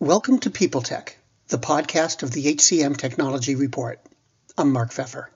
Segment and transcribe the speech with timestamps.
[0.00, 3.98] Welcome to People Tech, the podcast of the HCM Technology Report.
[4.56, 5.26] I'm Mark Feffer.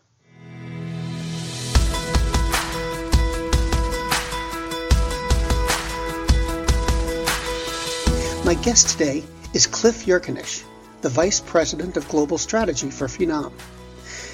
[8.45, 10.63] My guest today is Cliff Jurkiewicz,
[11.01, 13.53] the Vice President of Global Strategy for Phenom.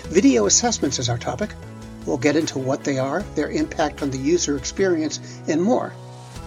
[0.08, 1.54] Video assessments is our topic.
[2.04, 5.94] We'll get into what they are, their impact on the user experience, and more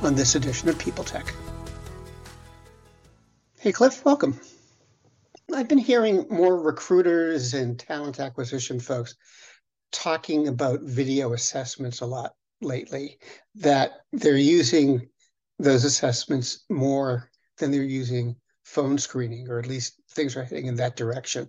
[0.04, 1.34] on this edition of People Tech.
[3.62, 4.40] Hey, Cliff, welcome.
[5.54, 9.16] I've been hearing more recruiters and talent acquisition folks
[9.92, 13.20] talking about video assessments a lot lately,
[13.54, 15.08] that they're using
[15.60, 18.36] those assessments more than they're using
[18.66, 21.48] phone screening, or at least things are heading in that direction.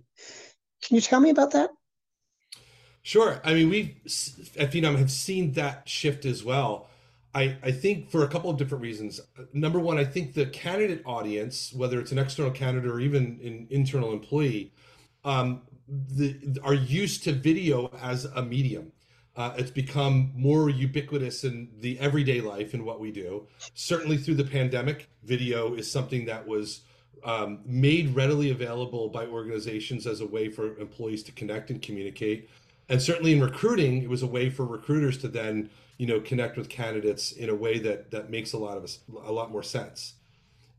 [0.83, 1.70] Can you tell me about that?
[3.00, 3.41] Sure.
[3.42, 4.02] I mean, we
[4.58, 6.91] at Phenom have seen that shift as well.
[7.34, 9.20] I, I think for a couple of different reasons.
[9.52, 13.66] Number one, I think the candidate audience, whether it's an external candidate or even an
[13.70, 14.72] internal employee,
[15.24, 18.92] um, the, are used to video as a medium.
[19.34, 23.47] Uh, it's become more ubiquitous in the everyday life and what we do.
[23.75, 26.83] Certainly through the pandemic, video is something that was
[27.25, 32.50] um, made readily available by organizations as a way for employees to connect and communicate.
[32.91, 35.70] And certainly in recruiting, it was a way for recruiters to then
[36.03, 38.98] you know connect with candidates in a way that that makes a lot of us
[39.25, 40.14] a lot more sense.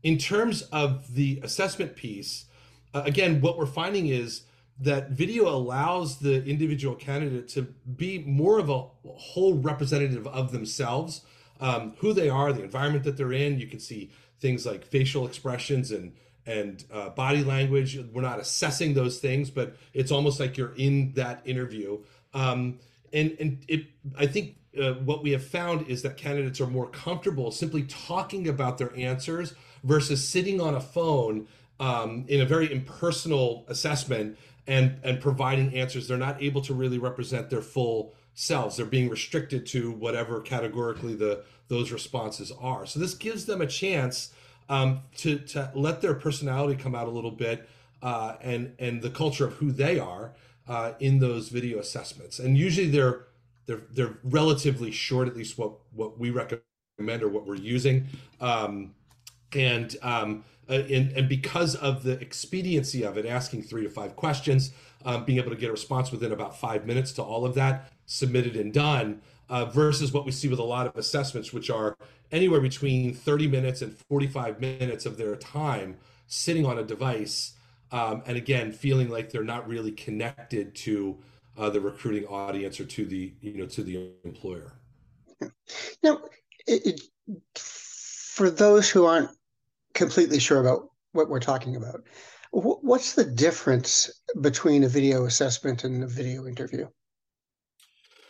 [0.02, 2.44] In terms of the assessment piece
[2.92, 4.42] uh, again what we're finding is
[4.78, 7.62] that video allows the individual candidate to
[7.96, 8.82] be more of a
[9.16, 11.22] whole representative of themselves
[11.58, 13.58] um, who they are the environment that they're in.
[13.58, 16.12] You can see things like facial expressions and
[16.44, 17.98] and uh, body language.
[18.12, 22.00] We're not assessing those things but it's almost like you're in that interview.
[22.34, 22.78] Um,
[23.14, 23.86] and and it
[24.18, 28.48] i think uh, what we have found is that candidates are more comfortable simply talking
[28.48, 31.46] about their answers versus sitting on a phone
[31.80, 36.08] um, in a very impersonal assessment and and providing answers.
[36.08, 38.76] They're not able to really represent their full selves.
[38.76, 42.86] They're being restricted to whatever categorically the those responses are.
[42.86, 44.32] So this gives them a chance
[44.68, 47.68] um, to to let their personality come out a little bit
[48.02, 50.32] uh, and and the culture of who they are
[50.68, 52.38] uh, in those video assessments.
[52.38, 53.26] And usually they're
[53.66, 58.06] they're they're relatively short, at least what what we recommend or what we're using,
[58.40, 58.94] um,
[59.54, 64.16] and um, uh, and and because of the expediency of it, asking three to five
[64.16, 64.72] questions,
[65.04, 67.90] um, being able to get a response within about five minutes to all of that,
[68.06, 69.20] submitted and done.
[69.50, 71.98] Uh, versus what we see with a lot of assessments, which are
[72.32, 77.52] anywhere between 30 minutes and 45 minutes of their time sitting on a device,
[77.92, 81.18] um, and again, feeling like they're not really connected to
[81.56, 84.80] uh, the recruiting audience or to the you know to the employer.
[86.02, 86.20] Now,
[86.66, 87.00] it, it,
[87.56, 89.30] for those who aren't
[89.94, 92.02] completely sure about what we're talking about,
[92.52, 94.10] what's the difference
[94.40, 96.86] between a video assessment and a video interview?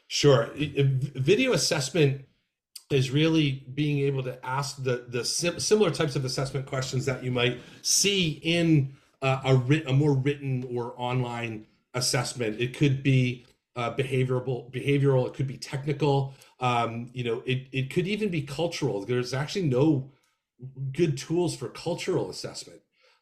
[0.09, 2.25] Sure, video assessment
[2.91, 7.25] is really being able to ask the the sim- similar types of assessment questions that
[7.25, 12.61] you might see in uh, a, a more written or online assessment.
[12.61, 13.47] It could be
[13.77, 15.27] uh, behavioral, behavioral.
[15.27, 16.35] It could be technical.
[16.61, 19.05] Um, you know, it it could even be cultural.
[19.05, 20.11] There's actually no
[20.93, 22.81] good tools for cultural assessment.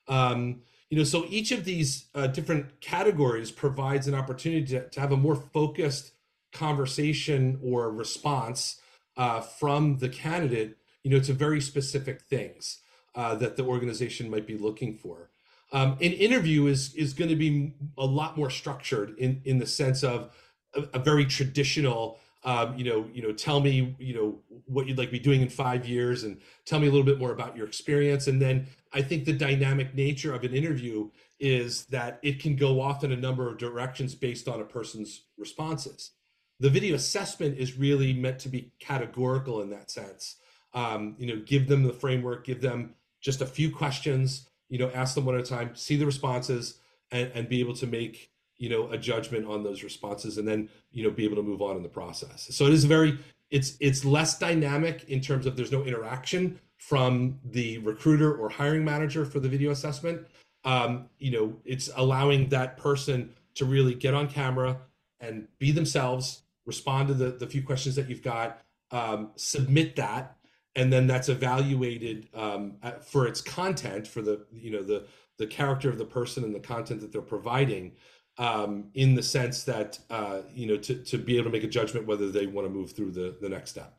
[0.08, 5.00] Um, you know, so each of these uh, different categories provides an opportunity to, to
[5.00, 6.12] have a more focused
[6.52, 8.80] conversation or response
[9.16, 10.76] uh, from the candidate.
[11.02, 12.78] You know, to very specific things
[13.16, 15.31] uh, that the organization might be looking for.
[15.72, 19.66] Um, an interview is is going to be a lot more structured in in the
[19.66, 20.34] sense of
[20.74, 22.18] a, a very traditional.
[22.44, 25.42] Um, you know, you know, tell me, you know, what you'd like to be doing
[25.42, 28.26] in five years, and tell me a little bit more about your experience.
[28.26, 32.80] And then I think the dynamic nature of an interview is that it can go
[32.80, 36.10] off in a number of directions based on a person's responses.
[36.58, 40.36] The video assessment is really meant to be categorical in that sense.
[40.74, 44.90] Um, you know, give them the framework, give them just a few questions, you know
[44.94, 46.78] ask them one at a time see the responses
[47.10, 50.66] and, and be able to make you know a judgment on those responses and then
[50.90, 52.48] you know be able to move on in the process.
[52.50, 53.18] So it is very
[53.50, 58.82] it's it's less dynamic in terms of there's no interaction from the recruiter or hiring
[58.82, 60.26] manager for the video assessment.
[60.64, 64.78] Um, you know it's allowing that person to really get on camera
[65.20, 70.36] and be themselves respond to the, the few questions that you've got um, submit that
[70.76, 75.06] and then that's evaluated um, for its content for the you know the
[75.38, 77.92] the character of the person and the content that they're providing
[78.38, 81.68] um, in the sense that uh, you know to, to be able to make a
[81.68, 83.96] judgment whether they want to move through the the next step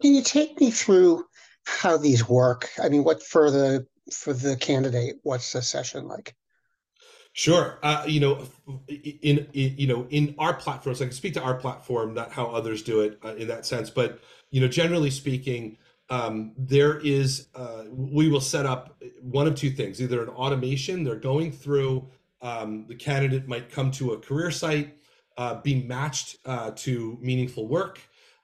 [0.00, 1.24] can you take me through
[1.64, 6.34] how these work i mean what for the for the candidate, what's the session like?
[7.34, 7.78] Sure.
[7.82, 8.46] Uh, you know,
[8.88, 12.46] in, in, you know in our platforms, I can speak to our platform, not how
[12.46, 13.88] others do it uh, in that sense.
[13.88, 14.20] But
[14.50, 15.78] you know, generally speaking,
[16.10, 21.04] um, there is uh, we will set up one of two things: either an automation,
[21.04, 22.06] they're going through
[22.42, 24.96] um, the candidate might come to a career site,
[25.38, 28.00] uh, be matched uh, to meaningful work.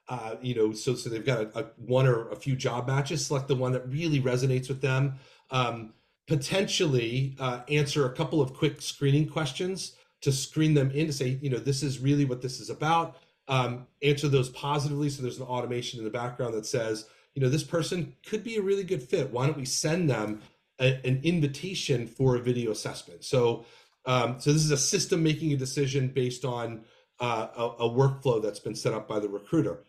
[0.07, 3.27] Uh, you know, so so they've got a, a, one or a few job matches.
[3.27, 5.19] Select the one that really resonates with them.
[5.51, 5.93] Um,
[6.29, 11.39] potentially uh, answer a couple of quick screening questions to screen them in to say,
[11.41, 13.17] you know, this is really what this is about.
[13.47, 15.09] Um, answer those positively.
[15.09, 18.57] So there's an automation in the background that says, you know, this person could be
[18.57, 19.31] a really good fit.
[19.31, 20.41] Why don't we send them
[20.79, 23.25] a, an invitation for a video assessment?
[23.25, 23.65] So,
[24.05, 26.81] um, so this is a system making a decision based on
[27.19, 29.79] uh, a, a workflow that's been set up by the recruiter.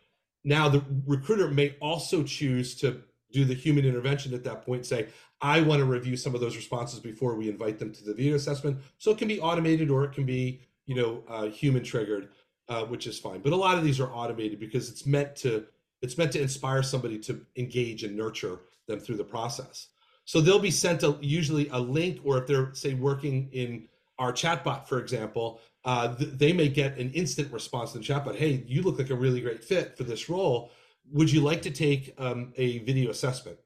[0.43, 5.09] Now, the recruiter may also choose to do the human intervention at that point say
[5.43, 8.35] i want to review some of those responses before we invite them to the video
[8.37, 8.79] assessment.
[8.99, 12.29] So it can be automated or it can be you know uh, human triggered
[12.71, 13.41] uh, which is fine.
[13.41, 15.67] But a lot of these are automated because it's meant to
[16.03, 19.89] it's meant to inspire somebody to engage and nurture them through the process.
[20.25, 23.89] So they'll be sent a, usually a link or if they're say working in
[24.19, 28.37] our chatbot for example uh, th- they may get an instant response in the chatbot.
[28.37, 30.71] Hey you look like a really great fit for this role.
[31.13, 33.59] Would you like to take um, a video assessment?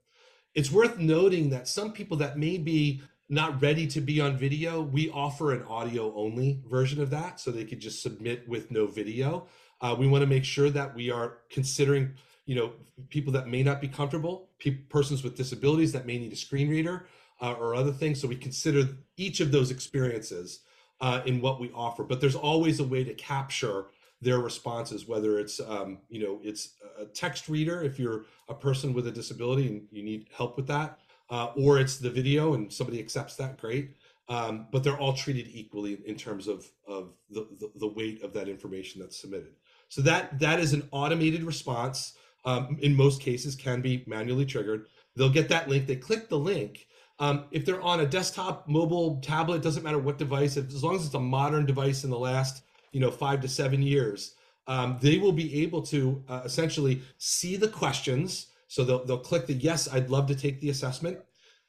[0.54, 4.82] It's worth noting that some people that may be not ready to be on video,
[4.82, 8.86] we offer an audio only version of that so they could just submit with no
[8.86, 9.48] video.
[9.80, 12.14] Uh, we want to make sure that we are considering,
[12.46, 12.72] you know,
[13.08, 16.68] people that may not be comfortable, pe- persons with disabilities that may need a screen
[16.68, 17.06] reader
[17.40, 18.20] uh, or other things.
[18.20, 18.86] So we consider
[19.16, 20.60] each of those experiences
[21.00, 22.04] uh, in what we offer.
[22.04, 23.86] But there's always a way to capture
[24.20, 28.92] their responses, whether it's um, you know it's a text reader if you're a person
[28.92, 30.98] with a disability and you need help with that,
[31.30, 33.96] uh, or it's the video and somebody accepts that, great.
[34.26, 38.32] Um, but they're all treated equally in terms of of the, the, the weight of
[38.32, 39.54] that information that's submitted.
[39.88, 42.14] So that that is an automated response.
[42.46, 44.86] Um, in most cases, can be manually triggered.
[45.16, 45.86] They'll get that link.
[45.86, 46.86] They click the link.
[47.18, 51.06] Um, if they're on a desktop, mobile, tablet, doesn't matter what device, as long as
[51.06, 52.64] it's a modern device in the last
[52.94, 54.36] you know five to seven years
[54.66, 58.48] um, they will be able to uh, essentially see the questions.
[58.68, 61.18] So they'll, they'll click the yes i'd love to take the assessment.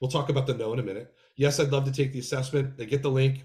[0.00, 1.14] We'll talk about the no in a minute.
[1.36, 2.76] Yes i'd love to take the assessment.
[2.76, 3.44] They get the link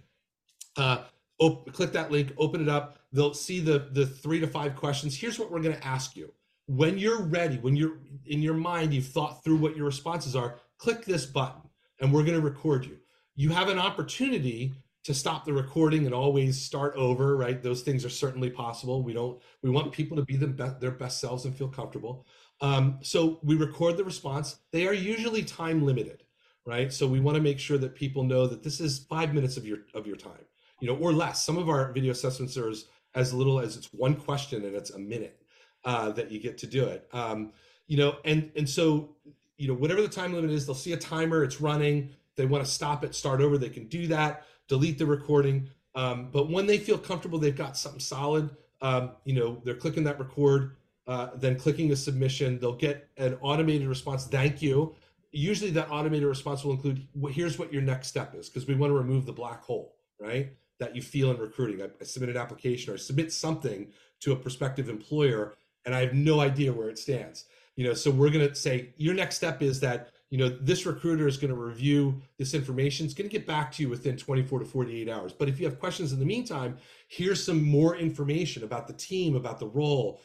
[0.78, 1.04] uh,
[1.40, 3.00] op- click that link open it up.
[3.12, 5.18] They'll see the the three to five questions.
[5.18, 6.34] Here's what we're going to ask you.
[6.68, 10.60] When you're ready when you're in your mind you've thought through what your responses are
[10.78, 11.62] click this button
[12.00, 12.98] and we're going to record you.
[13.36, 17.62] You have an opportunity to stop the recording and always start over right?
[17.62, 19.04] Those things are certainly possible.
[19.04, 22.26] We don't we want people to be the best, their best selves and feel comfortable.
[22.62, 24.58] Um, so we record the response.
[24.72, 26.24] They are usually time limited
[26.64, 26.94] right?
[26.94, 29.66] So we want to make sure that people know that this is five minutes of
[29.66, 30.46] your of your time
[30.82, 31.46] you know or less.
[31.46, 34.90] Some of our video assessments are as, as little as it's one question and it's
[34.90, 35.42] a minute
[35.86, 37.08] uh, that you get to do it.
[37.14, 37.54] Um,
[37.88, 39.16] you know and and so
[39.58, 42.10] you know whatever the time limit is they'll see a timer it's running.
[42.36, 45.70] They want to stop it start over they can do that delete the recording.
[45.96, 48.50] Um, but when they feel comfortable, they've got something solid.
[48.82, 50.78] Um, you know, they're clicking that record,
[51.08, 52.60] uh, then clicking a submission.
[52.60, 54.26] They'll get an automated response.
[54.26, 54.96] Thank you.
[55.32, 58.76] Usually, that automated response will include well, here's what your next step is because we
[58.76, 60.54] want to remove the black hole, right?
[60.80, 61.82] That you feel in recruiting.
[61.82, 66.02] I, I submit an application or I submit something to a prospective employer, and I
[66.02, 67.46] have no idea where it stands.
[67.76, 70.86] You know, so we're going to say your next step is that you know this
[70.86, 73.06] recruiter is going to review this information.
[73.06, 75.34] It's going to get back to you within 24 to 48 hours.
[75.34, 79.36] But if you have questions in the meantime here's some more information about the team
[79.36, 80.22] about the role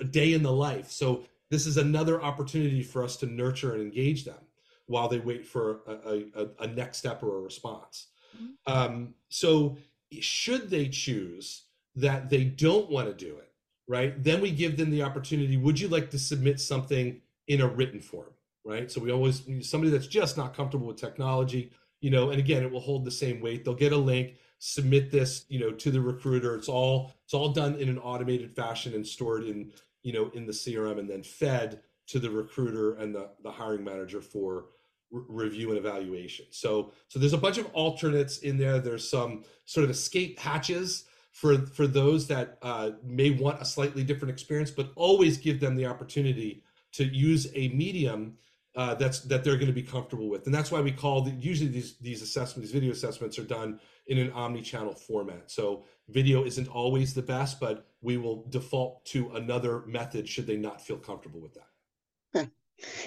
[0.00, 0.90] a day in the life.
[0.90, 4.38] So this is another opportunity for us to nurture and engage them
[4.86, 8.06] while they wait for a, a, a next step or a response.
[8.36, 8.72] Mm-hmm.
[8.72, 9.76] um, so
[10.20, 11.64] should they choose
[11.96, 13.50] that they don't want to do it
[13.86, 17.66] right then we give them the opportunity would you like to submit something in a
[17.66, 18.28] written form
[18.68, 18.90] right?
[18.90, 22.70] So we always somebody that's just not comfortable with technology, you know, and again, it
[22.70, 23.64] will hold the same weight.
[23.64, 26.54] They'll get a link, submit this, you know, to the recruiter.
[26.54, 29.72] It's all it's all done in an automated fashion and stored in,
[30.02, 33.84] you know, in the CRM and then fed to the recruiter and the the hiring
[33.84, 34.66] manager for
[35.10, 36.44] review and evaluation.
[36.50, 38.80] So so there's a bunch of alternates in there.
[38.80, 44.04] There's some sort of escape hatches for for those that uh, may want a slightly
[44.04, 48.36] different experience, but always give them the opportunity to use a medium
[48.76, 51.32] uh, that's that they're going to be comfortable with, and that's why we call the,
[51.32, 55.50] usually these these assessments, these video assessments, are done in an omni-channel format.
[55.50, 60.56] So video isn't always the best, but we will default to another method should they
[60.56, 61.68] not feel comfortable with that.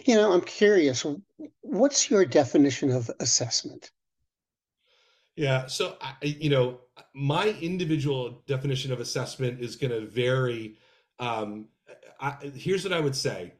[0.03, 1.05] You know, I'm curious,
[1.61, 3.91] what's your definition of assessment?
[5.37, 6.81] Yeah, so I, you know,
[7.13, 10.75] my individual definition of assessment is going to vary.
[11.19, 11.69] Um,
[12.19, 13.53] I, here's what I would say: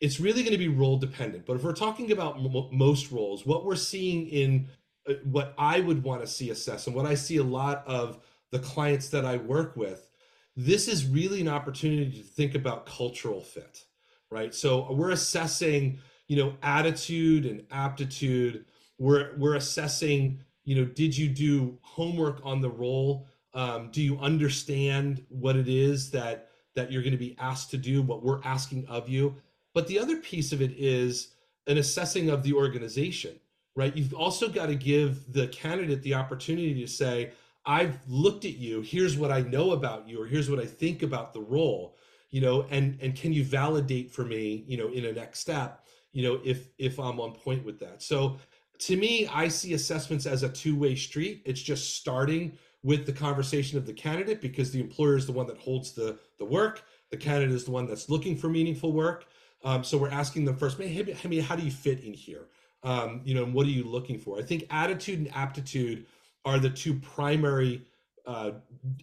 [0.00, 1.46] it's really going to be role dependent.
[1.46, 4.68] But if we're talking about m- most roles, what we're seeing in
[5.08, 8.18] uh, what I would want to see assess, and what I see a lot of
[8.50, 10.08] the clients that I work with,
[10.56, 13.84] this is really an opportunity to think about cultural fit
[14.30, 14.54] right?
[14.54, 18.64] So we're assessing, you know, attitude and aptitude.
[18.98, 23.26] We're we're assessing, you know, did you do homework on the role?
[23.54, 27.76] Um, do you understand what it is that that you're going to be asked to
[27.76, 28.02] do?
[28.02, 29.36] What we're asking of you.
[29.78, 31.34] But the other piece of it is
[31.68, 33.38] an assessing of the organization,
[33.76, 33.96] right?
[33.96, 37.30] You've also got to give the candidate the opportunity to say,
[37.64, 38.80] I've looked at you.
[38.80, 41.94] Here's what I know about you, or here's what I think about the role
[42.30, 45.86] you know and and can you validate for me you know in a next step
[46.12, 48.36] you know if if i'm on point with that so
[48.78, 53.78] to me i see assessments as a two-way street it's just starting with the conversation
[53.78, 57.16] of the candidate because the employer is the one that holds the the work the
[57.16, 59.24] candidate is the one that's looking for meaningful work
[59.64, 62.46] um, so we're asking them first hey, mean, how do you fit in here
[62.82, 66.06] um, you know what are you looking for i think attitude and aptitude
[66.44, 67.82] are the two primary
[68.26, 68.52] uh,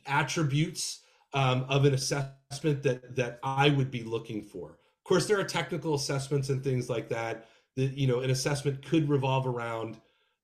[0.05, 1.01] attributes
[1.33, 4.69] um, of an assessment that that I would be looking for.
[4.69, 7.49] Of course, there are technical assessments and things like that.
[7.75, 9.97] That you know, an assessment could revolve around,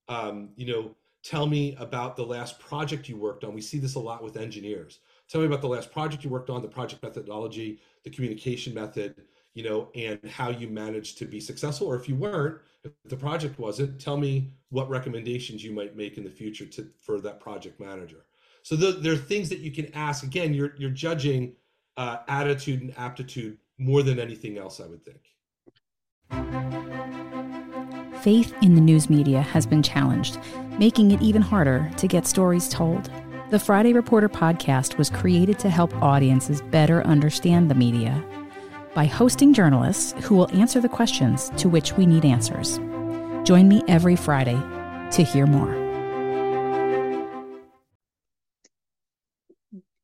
[0.10, 3.54] um, you know, tell me about the last project you worked on.
[3.54, 5.00] We see this a lot with engineers.
[5.30, 9.16] Tell me about the last project you worked on, the project methodology, the communication method,
[9.54, 11.88] you know, and how you managed to be successful.
[11.88, 16.18] Or if you weren't, if the project wasn't, tell me what recommendations you might make
[16.18, 18.26] in the future to for that project manager.
[18.64, 20.24] So the, there are things that you can ask.
[20.24, 21.54] Again, you're you're judging
[21.98, 24.80] uh, attitude and aptitude more than anything else.
[24.80, 25.20] I would think.
[28.22, 30.38] Faith in the news media has been challenged,
[30.78, 33.10] making it even harder to get stories told.
[33.50, 38.24] The Friday Reporter podcast was created to help audiences better understand the media
[38.94, 42.78] by hosting journalists who will answer the questions to which we need answers.
[43.44, 44.60] Join me every Friday
[45.12, 45.82] to hear more.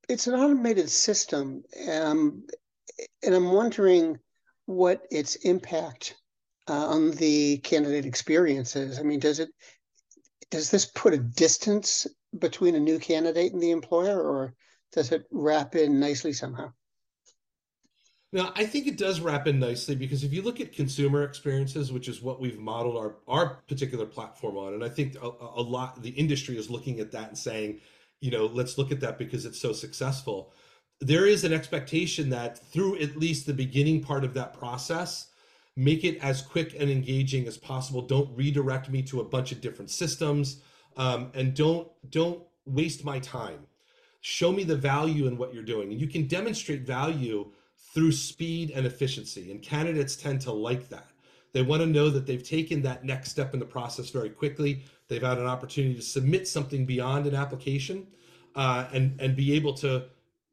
[0.09, 2.43] it's an automated system, um,
[3.23, 4.17] and I'm wondering
[4.65, 6.15] what its impact
[6.69, 8.99] uh, on the candidate experience is.
[8.99, 9.49] I mean, does it
[10.49, 12.07] does this put a distance
[12.39, 14.53] between a new candidate and the employer, or
[14.93, 16.71] does it wrap in nicely somehow?
[18.33, 21.93] Now, I think it does wrap in nicely because if you look at consumer experiences,
[21.93, 25.61] which is what we've modeled our, our particular platform on, and I think a, a
[25.61, 27.79] lot the industry is looking at that and saying,
[28.19, 30.51] you know, let's look at that because it's so successful.
[30.99, 35.29] There is an expectation that through at least the beginning part of that process,
[35.77, 38.01] make it as quick and engaging as possible.
[38.01, 40.61] Don't redirect me to a bunch of different systems,
[40.97, 43.59] um, and don't don't waste my time.
[44.19, 47.51] Show me the value in what you're doing, and you can demonstrate value
[47.97, 49.49] through speed and efficiency.
[49.49, 51.07] And candidates tend to like that.
[51.51, 54.83] They want to know that they've taken that next step in the process very quickly.
[55.07, 58.05] They've had an opportunity to submit something beyond an application
[58.55, 60.03] uh, and and be able to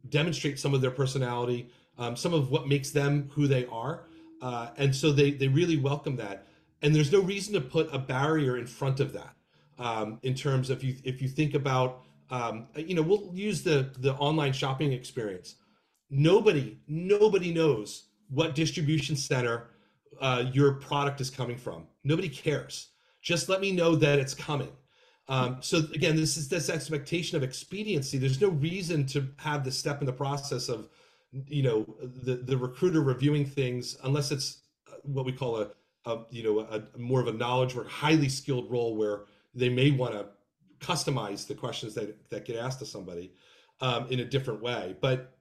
[0.09, 4.07] demonstrate some of their personality, um, some of what makes them who they are,
[4.41, 6.47] uh, and so they they really welcome that.
[6.81, 9.35] And there's no reason to put a barrier in front of that.
[9.79, 13.91] Um, in terms of you, if you think about, um, you know, we'll use the
[13.99, 15.57] the online shopping experience.
[16.15, 19.71] Nobody nobody knows what distribution center
[20.21, 21.89] uh, your product is coming from.
[22.05, 22.91] Nobody cares.
[23.21, 24.71] Just let me know that it's coming.
[25.27, 28.19] Um, so again, this is this expectation of expediency.
[28.19, 30.89] There's no reason to have the step in the process of,
[31.49, 35.71] you know, the the recruiter reviewing things unless it's uh, what we call a,
[36.05, 39.69] a you know a, a more of a knowledge or highly skilled role where they
[39.69, 40.27] may want to
[40.79, 43.33] customize the questions that that get asked to somebody
[43.81, 44.95] um, in a different way.
[45.01, 45.34] But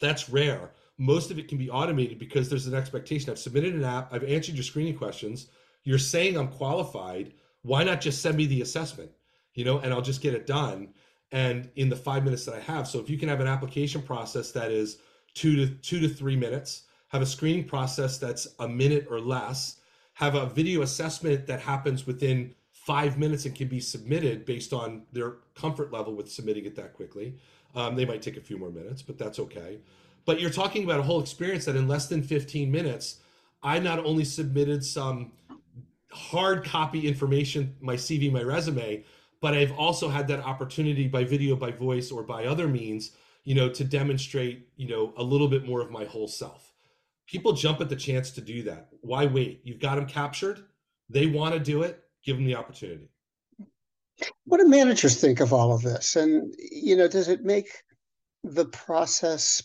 [0.00, 0.70] that's rare.
[0.96, 3.30] Most of it can be automated because there's an expectation.
[3.30, 4.12] I've submitted an app.
[4.12, 5.48] I've answered your screening questions
[5.88, 7.32] you're saying I'm qualified.
[7.62, 9.10] Why not just send me the assessment?
[9.54, 10.90] You know, and I'll just get it done.
[11.32, 12.86] And in the five minutes that I have.
[12.86, 14.98] So if you can have an application process that is
[15.32, 19.76] two to two to three minutes, have a screening process that's a minute or less,
[20.12, 25.04] have a video assessment that happens within five minutes and can be submitted based on
[25.12, 27.38] their comfort level with submitting it that quickly.
[27.74, 29.78] Um, they might take a few more minutes, but that's okay.
[30.24, 33.20] But you're talking about a whole experience that in less than 15 minutes,
[33.62, 35.32] I not only submitted some
[36.12, 39.04] hard copy information, my CV, my resume,
[39.40, 43.12] but I've also had that opportunity by video, by voice, or by other means,
[43.44, 46.72] you know, to demonstrate, you know, a little bit more of my whole self.
[47.26, 48.88] people jump at the chance to do that.
[49.02, 49.60] Why wait?
[49.62, 50.64] You've got them captured.
[51.10, 52.02] They want to do it.
[52.24, 53.10] Give them the opportunity.
[54.44, 56.16] What do managers think of all of this?
[56.16, 57.68] And, you know, does it make
[58.44, 59.62] the process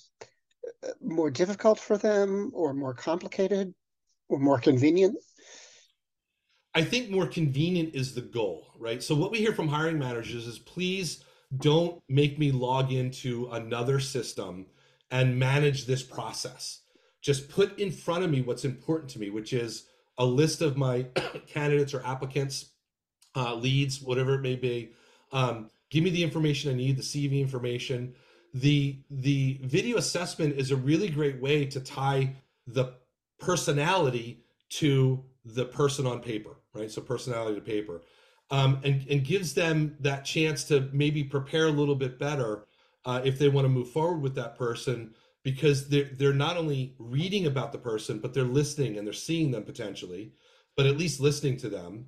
[0.83, 3.73] uh, more difficult for them or more complicated
[4.29, 5.15] or more convenient?
[6.75, 9.01] I think more convenient is the goal, right?
[9.01, 11.23] So what we hear from hiring managers is please
[11.57, 14.65] don't make me log into another system
[15.11, 16.81] and manage this process.
[17.21, 19.85] Just put in front of me what's important to me, which is
[20.17, 21.03] a list of my
[21.47, 22.72] candidates or applicants,
[23.35, 24.91] uh, leads, whatever it may be.
[25.31, 28.13] Um, give me the information I need, the CV information.
[28.53, 32.35] The the video assessment is a really great way to tie
[32.67, 32.93] the
[33.39, 36.89] personality to the person on paper, right?
[36.89, 38.01] So personality to paper,
[38.51, 42.65] um, and and gives them that chance to maybe prepare a little bit better
[43.05, 45.13] uh, if they want to move forward with that person
[45.43, 49.51] because they're they're not only reading about the person but they're listening and they're seeing
[49.51, 50.31] them potentially
[50.75, 52.05] but at least listening to them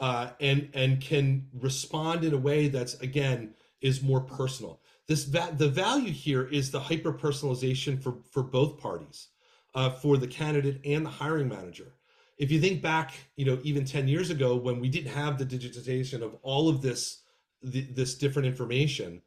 [0.00, 5.54] uh, and and can respond in a way that's again is more personal this va-
[5.56, 9.28] the value here is the hyper personalization for for both parties
[9.74, 11.92] uh, for the candidate and the hiring manager
[12.38, 15.46] if you think back you know even 10 years ago when we didn't have the
[15.46, 17.22] digitization of all of this
[17.62, 19.22] this different information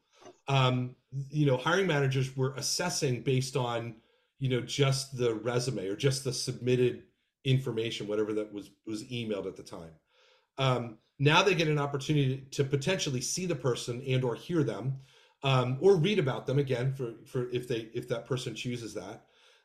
[0.48, 0.94] um,
[1.30, 3.96] you know, hiring managers were assessing based on,
[4.38, 7.02] you know, just the resume or just the submitted
[7.44, 9.90] information, whatever that was was emailed at the time.
[10.58, 14.96] Um, now they get an opportunity to potentially see the person and or hear them,
[15.42, 19.24] um, or read about them again for for if they if that person chooses that.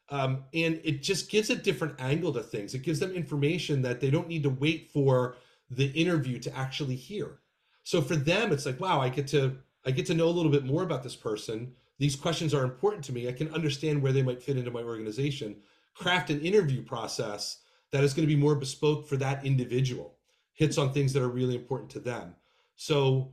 [0.10, 2.74] Um, and it just gives a different angle to things.
[2.74, 5.38] It gives them information that they don't need to wait for
[5.70, 7.40] the interview to actually hear.
[7.84, 10.52] So for them, it's like, wow, I get to I get to know a little
[10.52, 11.74] bit more about this person.
[11.98, 13.28] These questions are important to me.
[13.28, 15.58] I can understand where they might fit into my organization.
[15.96, 17.60] Craft an interview process
[17.92, 20.16] that is going to be more bespoke for that individual,
[20.62, 22.36] hits on things that are really important to them.
[22.76, 23.32] So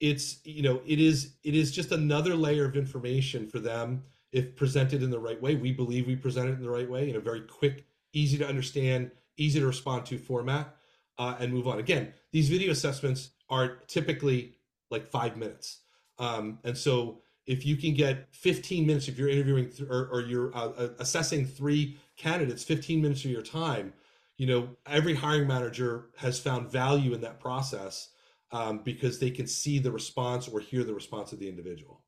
[0.00, 4.56] it's you know it is it is just another layer of information for them if
[4.56, 5.56] presented in the right way.
[5.56, 8.48] We believe we present it in the right way in a very quick, easy to
[8.48, 10.74] understand, easy to respond to format,
[11.18, 11.78] uh, and move on.
[11.78, 14.54] Again, these video assessments are typically
[14.90, 15.80] like five minutes.
[16.18, 20.20] Um, and so if you can get 15 minutes, if you're interviewing th- or, or,
[20.20, 23.92] you're uh, uh, assessing three candidates, 15 minutes of your time,
[24.40, 28.08] you know, every hiring manager has found value in that process
[28.52, 32.02] um, because they can see the response or hear the response of the individual.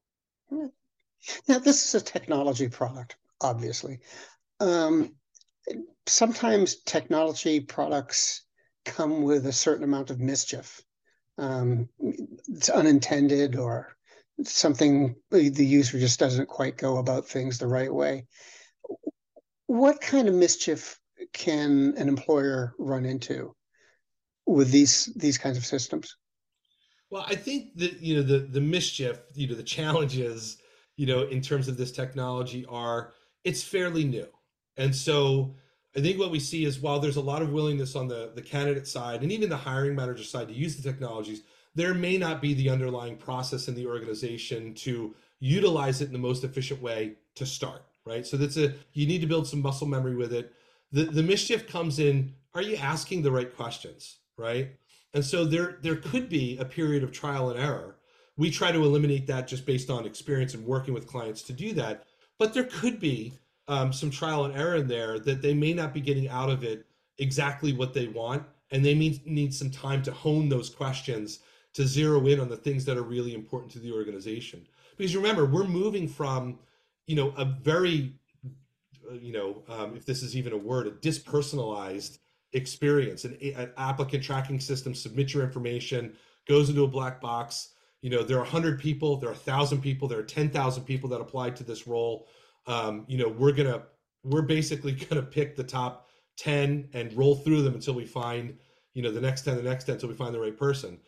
[0.51, 3.99] Now, this is a technology product, obviously.
[4.61, 5.15] Um,
[6.07, 8.45] sometimes technology products
[8.87, 10.83] come with a certain amount of mischief.
[11.37, 11.91] Um,
[12.49, 13.95] it's unintended or
[14.43, 18.25] something the user just doesn't quite go about things the right way.
[19.67, 20.99] What kind of mischief
[21.33, 23.55] can an employer run into
[24.47, 26.17] with these these kinds of systems?
[27.11, 30.59] Well, I think that you know the the mischief, you know, the challenges,
[30.97, 33.13] you know, in terms of this technology are
[33.45, 34.29] it's fairly new,
[34.77, 35.55] and so
[35.97, 38.43] I think what we see is while there's a lot of willingness on the the
[38.43, 41.43] candidate side and even the hiring manager side to use the technologies,
[41.75, 46.19] there may not be the underlying process in the organization to utilize it in the
[46.19, 48.27] most efficient way to start right?
[48.27, 50.53] So that's a you need to build some muscle memory with it
[50.93, 54.77] the the mischief comes in are you asking the right questions right
[55.15, 57.97] and so there there could be a period of trial and error
[58.37, 61.73] we try to eliminate that just based on experience and working with clients to do
[61.73, 62.05] that
[62.39, 63.33] but there could be
[63.69, 66.65] um, some trial and error in there that they may not be getting out of
[66.65, 66.85] it
[67.19, 71.41] exactly what they want and they need, need some time to hone those questions
[71.75, 74.67] to zero in on the things that are really important to the organization.
[74.97, 76.59] Because remember, we're moving from,
[77.07, 78.13] you know, a very,
[79.21, 82.19] you know, um, if this is even a word, a dispersonalized
[82.53, 86.15] experience, an, an applicant tracking system, submit your information,
[86.47, 87.75] goes into a black box.
[88.03, 91.21] You know, there are 100 people, there are 1,000 people, there are 10,000 people that
[91.21, 92.27] applied to this role.
[92.67, 93.83] Um, you know, we're going to,
[94.25, 98.57] we're basically going to pick the top 10 and roll through them until we find,
[98.95, 100.99] you know, the next 10, the next 10, until we find the right person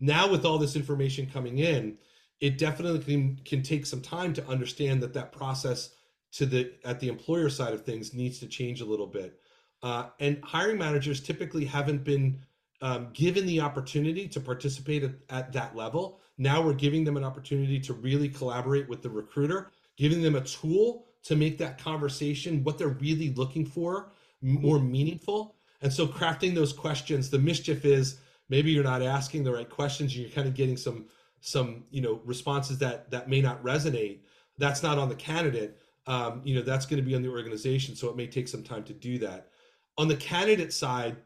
[0.00, 1.96] now with all this information coming in
[2.40, 5.93] it definitely can, can take some time to understand that that process
[6.34, 9.40] to the at the employer side of things needs to change a little bit.
[9.82, 12.40] Uh, and hiring managers typically haven't been
[12.80, 16.20] um, given the opportunity to participate at, at that level.
[16.38, 20.40] Now we're giving them an opportunity to really collaborate with the recruiter giving them a
[20.40, 25.56] tool to make that conversation what they're really looking for more meaningful.
[25.80, 30.12] And so crafting those questions the mischief is maybe you're not asking the right questions
[30.12, 31.06] and you're kind of getting some
[31.40, 34.20] some you know responses that that may not resonate.
[34.58, 37.96] That's not on the candidate um, you know that's going to be on the organization
[37.96, 39.48] so it may take some time to do that.
[39.96, 41.16] On the candidate side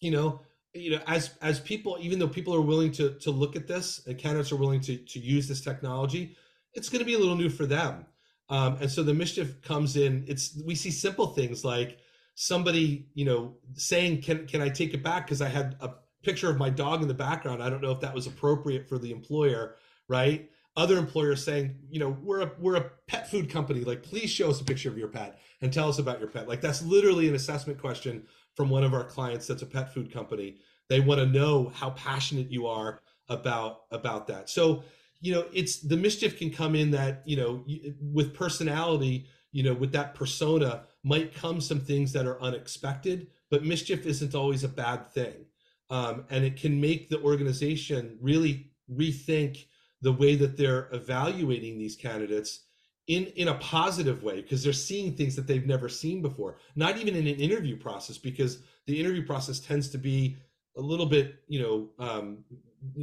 [0.00, 0.40] you know
[0.74, 4.02] you know as as people even though people are willing to to look at this
[4.06, 6.36] and candidates are willing to to use this technology
[6.74, 8.06] it's going to be a little new for them.
[8.50, 11.98] Um, and so the mischief comes in it's we see simple things like
[12.34, 15.26] somebody you know saying can can i take it back?
[15.26, 15.90] Because i had a
[16.22, 17.62] picture of my dog in the background.
[17.62, 19.76] I don't know if that was appropriate for the employer
[20.08, 23.80] right other employers saying, you know, we're a we're a pet food company.
[23.80, 26.48] Like, please show us a picture of your pet and tell us about your pet.
[26.48, 28.22] Like, that's literally an assessment question
[28.54, 30.58] from one of our clients that's a pet food company.
[30.88, 34.48] They want to know how passionate you are about about that.
[34.48, 34.84] So,
[35.20, 37.64] you know, it's the mischief can come in that you know
[38.00, 43.26] with personality, you know, with that persona might come some things that are unexpected.
[43.50, 45.46] But mischief isn't always a bad thing,
[45.90, 49.64] um, and it can make the organization really rethink
[50.00, 52.64] the way that they're evaluating these candidates
[53.08, 56.58] in in a positive way because they're seeing things that they've never seen before.
[56.76, 60.36] Not even in an interview process because the interview process tends to be
[60.76, 62.44] a little bit you know um,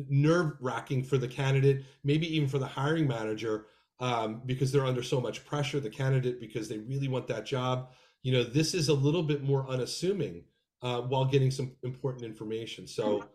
[0.09, 3.65] nerve wracking for the candidate maybe even for the hiring manager
[3.99, 7.89] um, because they're under so much pressure the candidate because they really want that job.
[8.21, 10.43] You know this is a little bit more unassuming
[10.81, 12.85] uh, while getting some important information.
[12.87, 13.25] So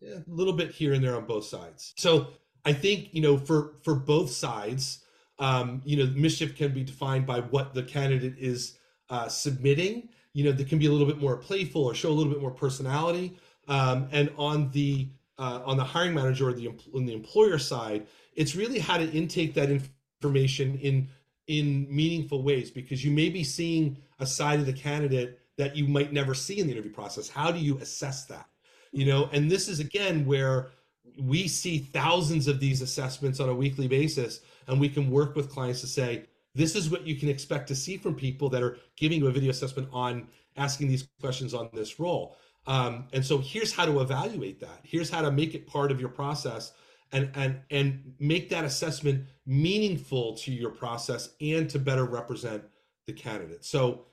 [0.00, 1.92] yeah, a little bit here and there on both sides.
[1.96, 2.28] So
[2.64, 5.04] I think you know for for both sides,
[5.38, 8.78] um, you know, mischief can be defined by what the candidate is
[9.10, 10.08] uh, submitting.
[10.32, 12.40] You know, that can be a little bit more playful or show a little bit
[12.40, 13.36] more personality.
[13.68, 18.06] Um, and on the uh, on the hiring manager or the on the employer side,
[18.34, 21.08] it's really how to intake that information in
[21.46, 25.86] in meaningful ways because you may be seeing a side of the candidate that you
[25.86, 27.28] might never see in the interview process.
[27.28, 28.48] How do you assess that?
[28.92, 30.70] You know, and this is again where
[31.18, 35.50] we see thousands of these assessments on a weekly basis and we can work with
[35.50, 36.24] clients to say
[36.54, 39.32] this is what you can expect to see from people that are giving you a
[39.32, 42.36] video assessment on asking these questions on this role.
[42.66, 44.80] Um, and so here's how to evaluate that.
[44.84, 46.72] Here's how to make it part of your process
[47.12, 52.64] and and and make that assessment meaningful to your process and to better represent
[53.06, 53.64] the candidate.
[53.64, 54.06] So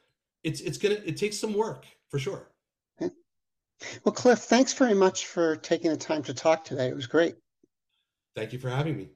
[0.44, 2.51] it's it's gonna it takes some work for sure
[4.04, 6.88] well, Cliff, thanks very much for taking the time to talk today.
[6.88, 7.36] It was great.
[8.36, 9.10] Thank you for having me.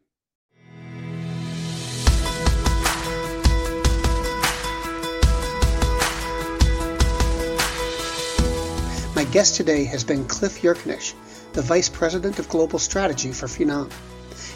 [9.16, 11.14] My guest today has been Cliff Jurkiewicz,
[11.54, 13.90] the Vice President of Global Strategy for Phenom.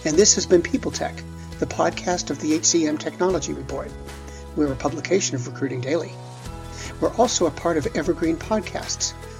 [0.06, 1.15] And this has been People Tech,
[1.60, 3.89] the podcast of the HCM Technology Report.
[4.58, 6.12] We're a publication of Recruiting Daily.
[7.00, 9.13] We're also a part of Evergreen Podcasts,